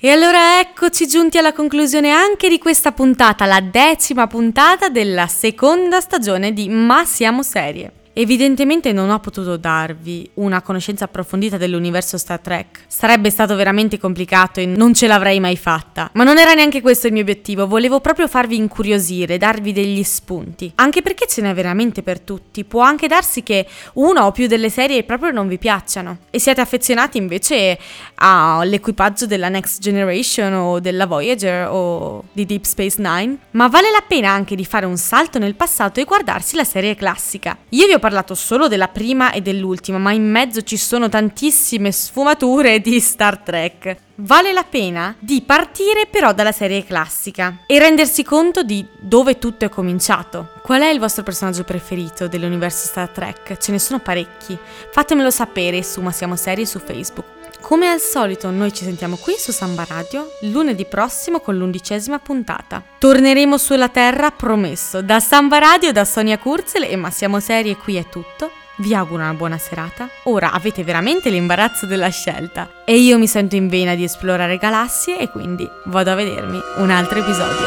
E 0.06 0.10
allora 0.10 0.60
eccoci 0.60 1.08
giunti 1.08 1.36
alla 1.36 1.52
conclusione 1.52 2.12
anche 2.12 2.48
di 2.48 2.60
questa 2.60 2.92
puntata, 2.92 3.44
la 3.44 3.60
decima 3.60 4.28
puntata 4.28 4.88
della 4.88 5.26
seconda 5.26 6.00
stagione 6.00 6.52
di 6.52 6.68
Ma 6.68 7.04
siamo 7.04 7.42
serie. 7.42 7.90
Evidentemente 8.18 8.94
non 8.94 9.10
ho 9.10 9.20
potuto 9.20 9.58
darvi 9.58 10.30
una 10.34 10.62
conoscenza 10.62 11.04
approfondita 11.04 11.58
dell'universo 11.58 12.16
Star 12.16 12.40
Trek. 12.40 12.84
Sarebbe 12.86 13.28
stato 13.28 13.54
veramente 13.56 13.98
complicato 13.98 14.58
e 14.58 14.64
non 14.64 14.94
ce 14.94 15.06
l'avrei 15.06 15.38
mai 15.38 15.58
fatta. 15.58 16.08
Ma 16.14 16.24
non 16.24 16.38
era 16.38 16.54
neanche 16.54 16.80
questo 16.80 17.08
il 17.08 17.12
mio 17.12 17.20
obiettivo, 17.20 17.66
volevo 17.66 18.00
proprio 18.00 18.26
farvi 18.26 18.56
incuriosire, 18.56 19.36
darvi 19.36 19.70
degli 19.74 20.02
spunti. 20.02 20.72
Anche 20.76 21.02
perché 21.02 21.26
ce 21.26 21.42
n'è 21.42 21.52
veramente 21.52 22.02
per 22.02 22.20
tutti. 22.20 22.64
Può 22.64 22.80
anche 22.80 23.06
darsi 23.06 23.42
che 23.42 23.66
una 23.94 24.24
o 24.24 24.32
più 24.32 24.46
delle 24.46 24.70
serie 24.70 25.04
proprio 25.04 25.30
non 25.30 25.46
vi 25.46 25.58
piacciono 25.58 26.20
e 26.30 26.38
siete 26.38 26.62
affezionati 26.62 27.18
invece 27.18 27.78
all'equipaggio 28.14 29.26
della 29.26 29.50
Next 29.50 29.78
Generation 29.78 30.54
o 30.54 30.80
della 30.80 31.04
Voyager 31.04 31.68
o 31.68 32.24
di 32.32 32.46
Deep 32.46 32.64
Space 32.64 32.96
Nine. 32.98 33.36
Ma 33.50 33.68
vale 33.68 33.90
la 33.90 34.02
pena 34.08 34.30
anche 34.30 34.54
di 34.54 34.64
fare 34.64 34.86
un 34.86 34.96
salto 34.96 35.38
nel 35.38 35.54
passato 35.54 36.00
e 36.00 36.04
guardarsi 36.04 36.56
la 36.56 36.64
serie 36.64 36.94
classica. 36.94 37.54
Io 37.68 37.86
vi 37.86 37.92
ho 37.92 38.04
parlato 38.06 38.36
solo 38.36 38.68
della 38.68 38.86
prima 38.86 39.32
e 39.32 39.40
dell'ultima, 39.40 39.98
ma 39.98 40.12
in 40.12 40.30
mezzo 40.30 40.62
ci 40.62 40.76
sono 40.76 41.08
tantissime 41.08 41.90
sfumature 41.90 42.78
di 42.78 43.00
Star 43.00 43.38
Trek. 43.38 43.96
Vale 44.18 44.52
la 44.52 44.62
pena 44.62 45.16
di 45.18 45.42
partire 45.42 46.06
però 46.08 46.32
dalla 46.32 46.52
serie 46.52 46.84
classica 46.84 47.64
e 47.66 47.80
rendersi 47.80 48.22
conto 48.22 48.62
di 48.62 48.86
dove 49.00 49.40
tutto 49.40 49.64
è 49.64 49.68
cominciato. 49.68 50.52
Qual 50.62 50.82
è 50.82 50.86
il 50.86 51.00
vostro 51.00 51.24
personaggio 51.24 51.64
preferito 51.64 52.28
dell'universo 52.28 52.86
Star 52.86 53.08
Trek? 53.08 53.56
Ce 53.58 53.72
ne 53.72 53.80
sono 53.80 53.98
parecchi. 53.98 54.56
Fatemelo 54.92 55.30
sapere 55.30 55.82
su 55.82 56.00
Ma 56.00 56.12
Siamo 56.12 56.36
Serie 56.36 56.64
su 56.64 56.78
Facebook. 56.78 57.35
Come 57.66 57.88
al 57.88 57.98
solito, 57.98 58.48
noi 58.52 58.72
ci 58.72 58.84
sentiamo 58.84 59.16
qui 59.16 59.34
su 59.36 59.50
Samba 59.50 59.84
Radio 59.88 60.30
lunedì 60.42 60.84
prossimo 60.84 61.40
con 61.40 61.58
l'undicesima 61.58 62.20
puntata. 62.20 62.80
Torneremo 62.96 63.58
sulla 63.58 63.88
Terra, 63.88 64.30
promesso. 64.30 65.02
Da 65.02 65.18
Samba 65.18 65.58
Radio, 65.58 65.90
da 65.90 66.04
Sonia 66.04 66.38
Kurzel 66.38 66.84
e 66.84 66.94
Ma 66.94 67.10
Siamo 67.10 67.40
Serie, 67.40 67.74
qui 67.76 67.96
è 67.96 68.08
tutto. 68.08 68.52
Vi 68.76 68.94
auguro 68.94 69.22
una 69.22 69.34
buona 69.34 69.58
serata. 69.58 70.08
Ora 70.26 70.52
avete 70.52 70.84
veramente 70.84 71.28
l'imbarazzo 71.28 71.86
della 71.86 72.08
scelta. 72.08 72.84
E 72.84 72.98
io 72.98 73.18
mi 73.18 73.26
sento 73.26 73.56
in 73.56 73.66
vena 73.66 73.96
di 73.96 74.04
esplorare 74.04 74.58
galassie 74.58 75.18
e 75.18 75.28
quindi 75.28 75.68
vado 75.86 76.12
a 76.12 76.14
vedermi 76.14 76.60
un 76.76 76.90
altro 76.90 77.18
episodio. 77.18 77.66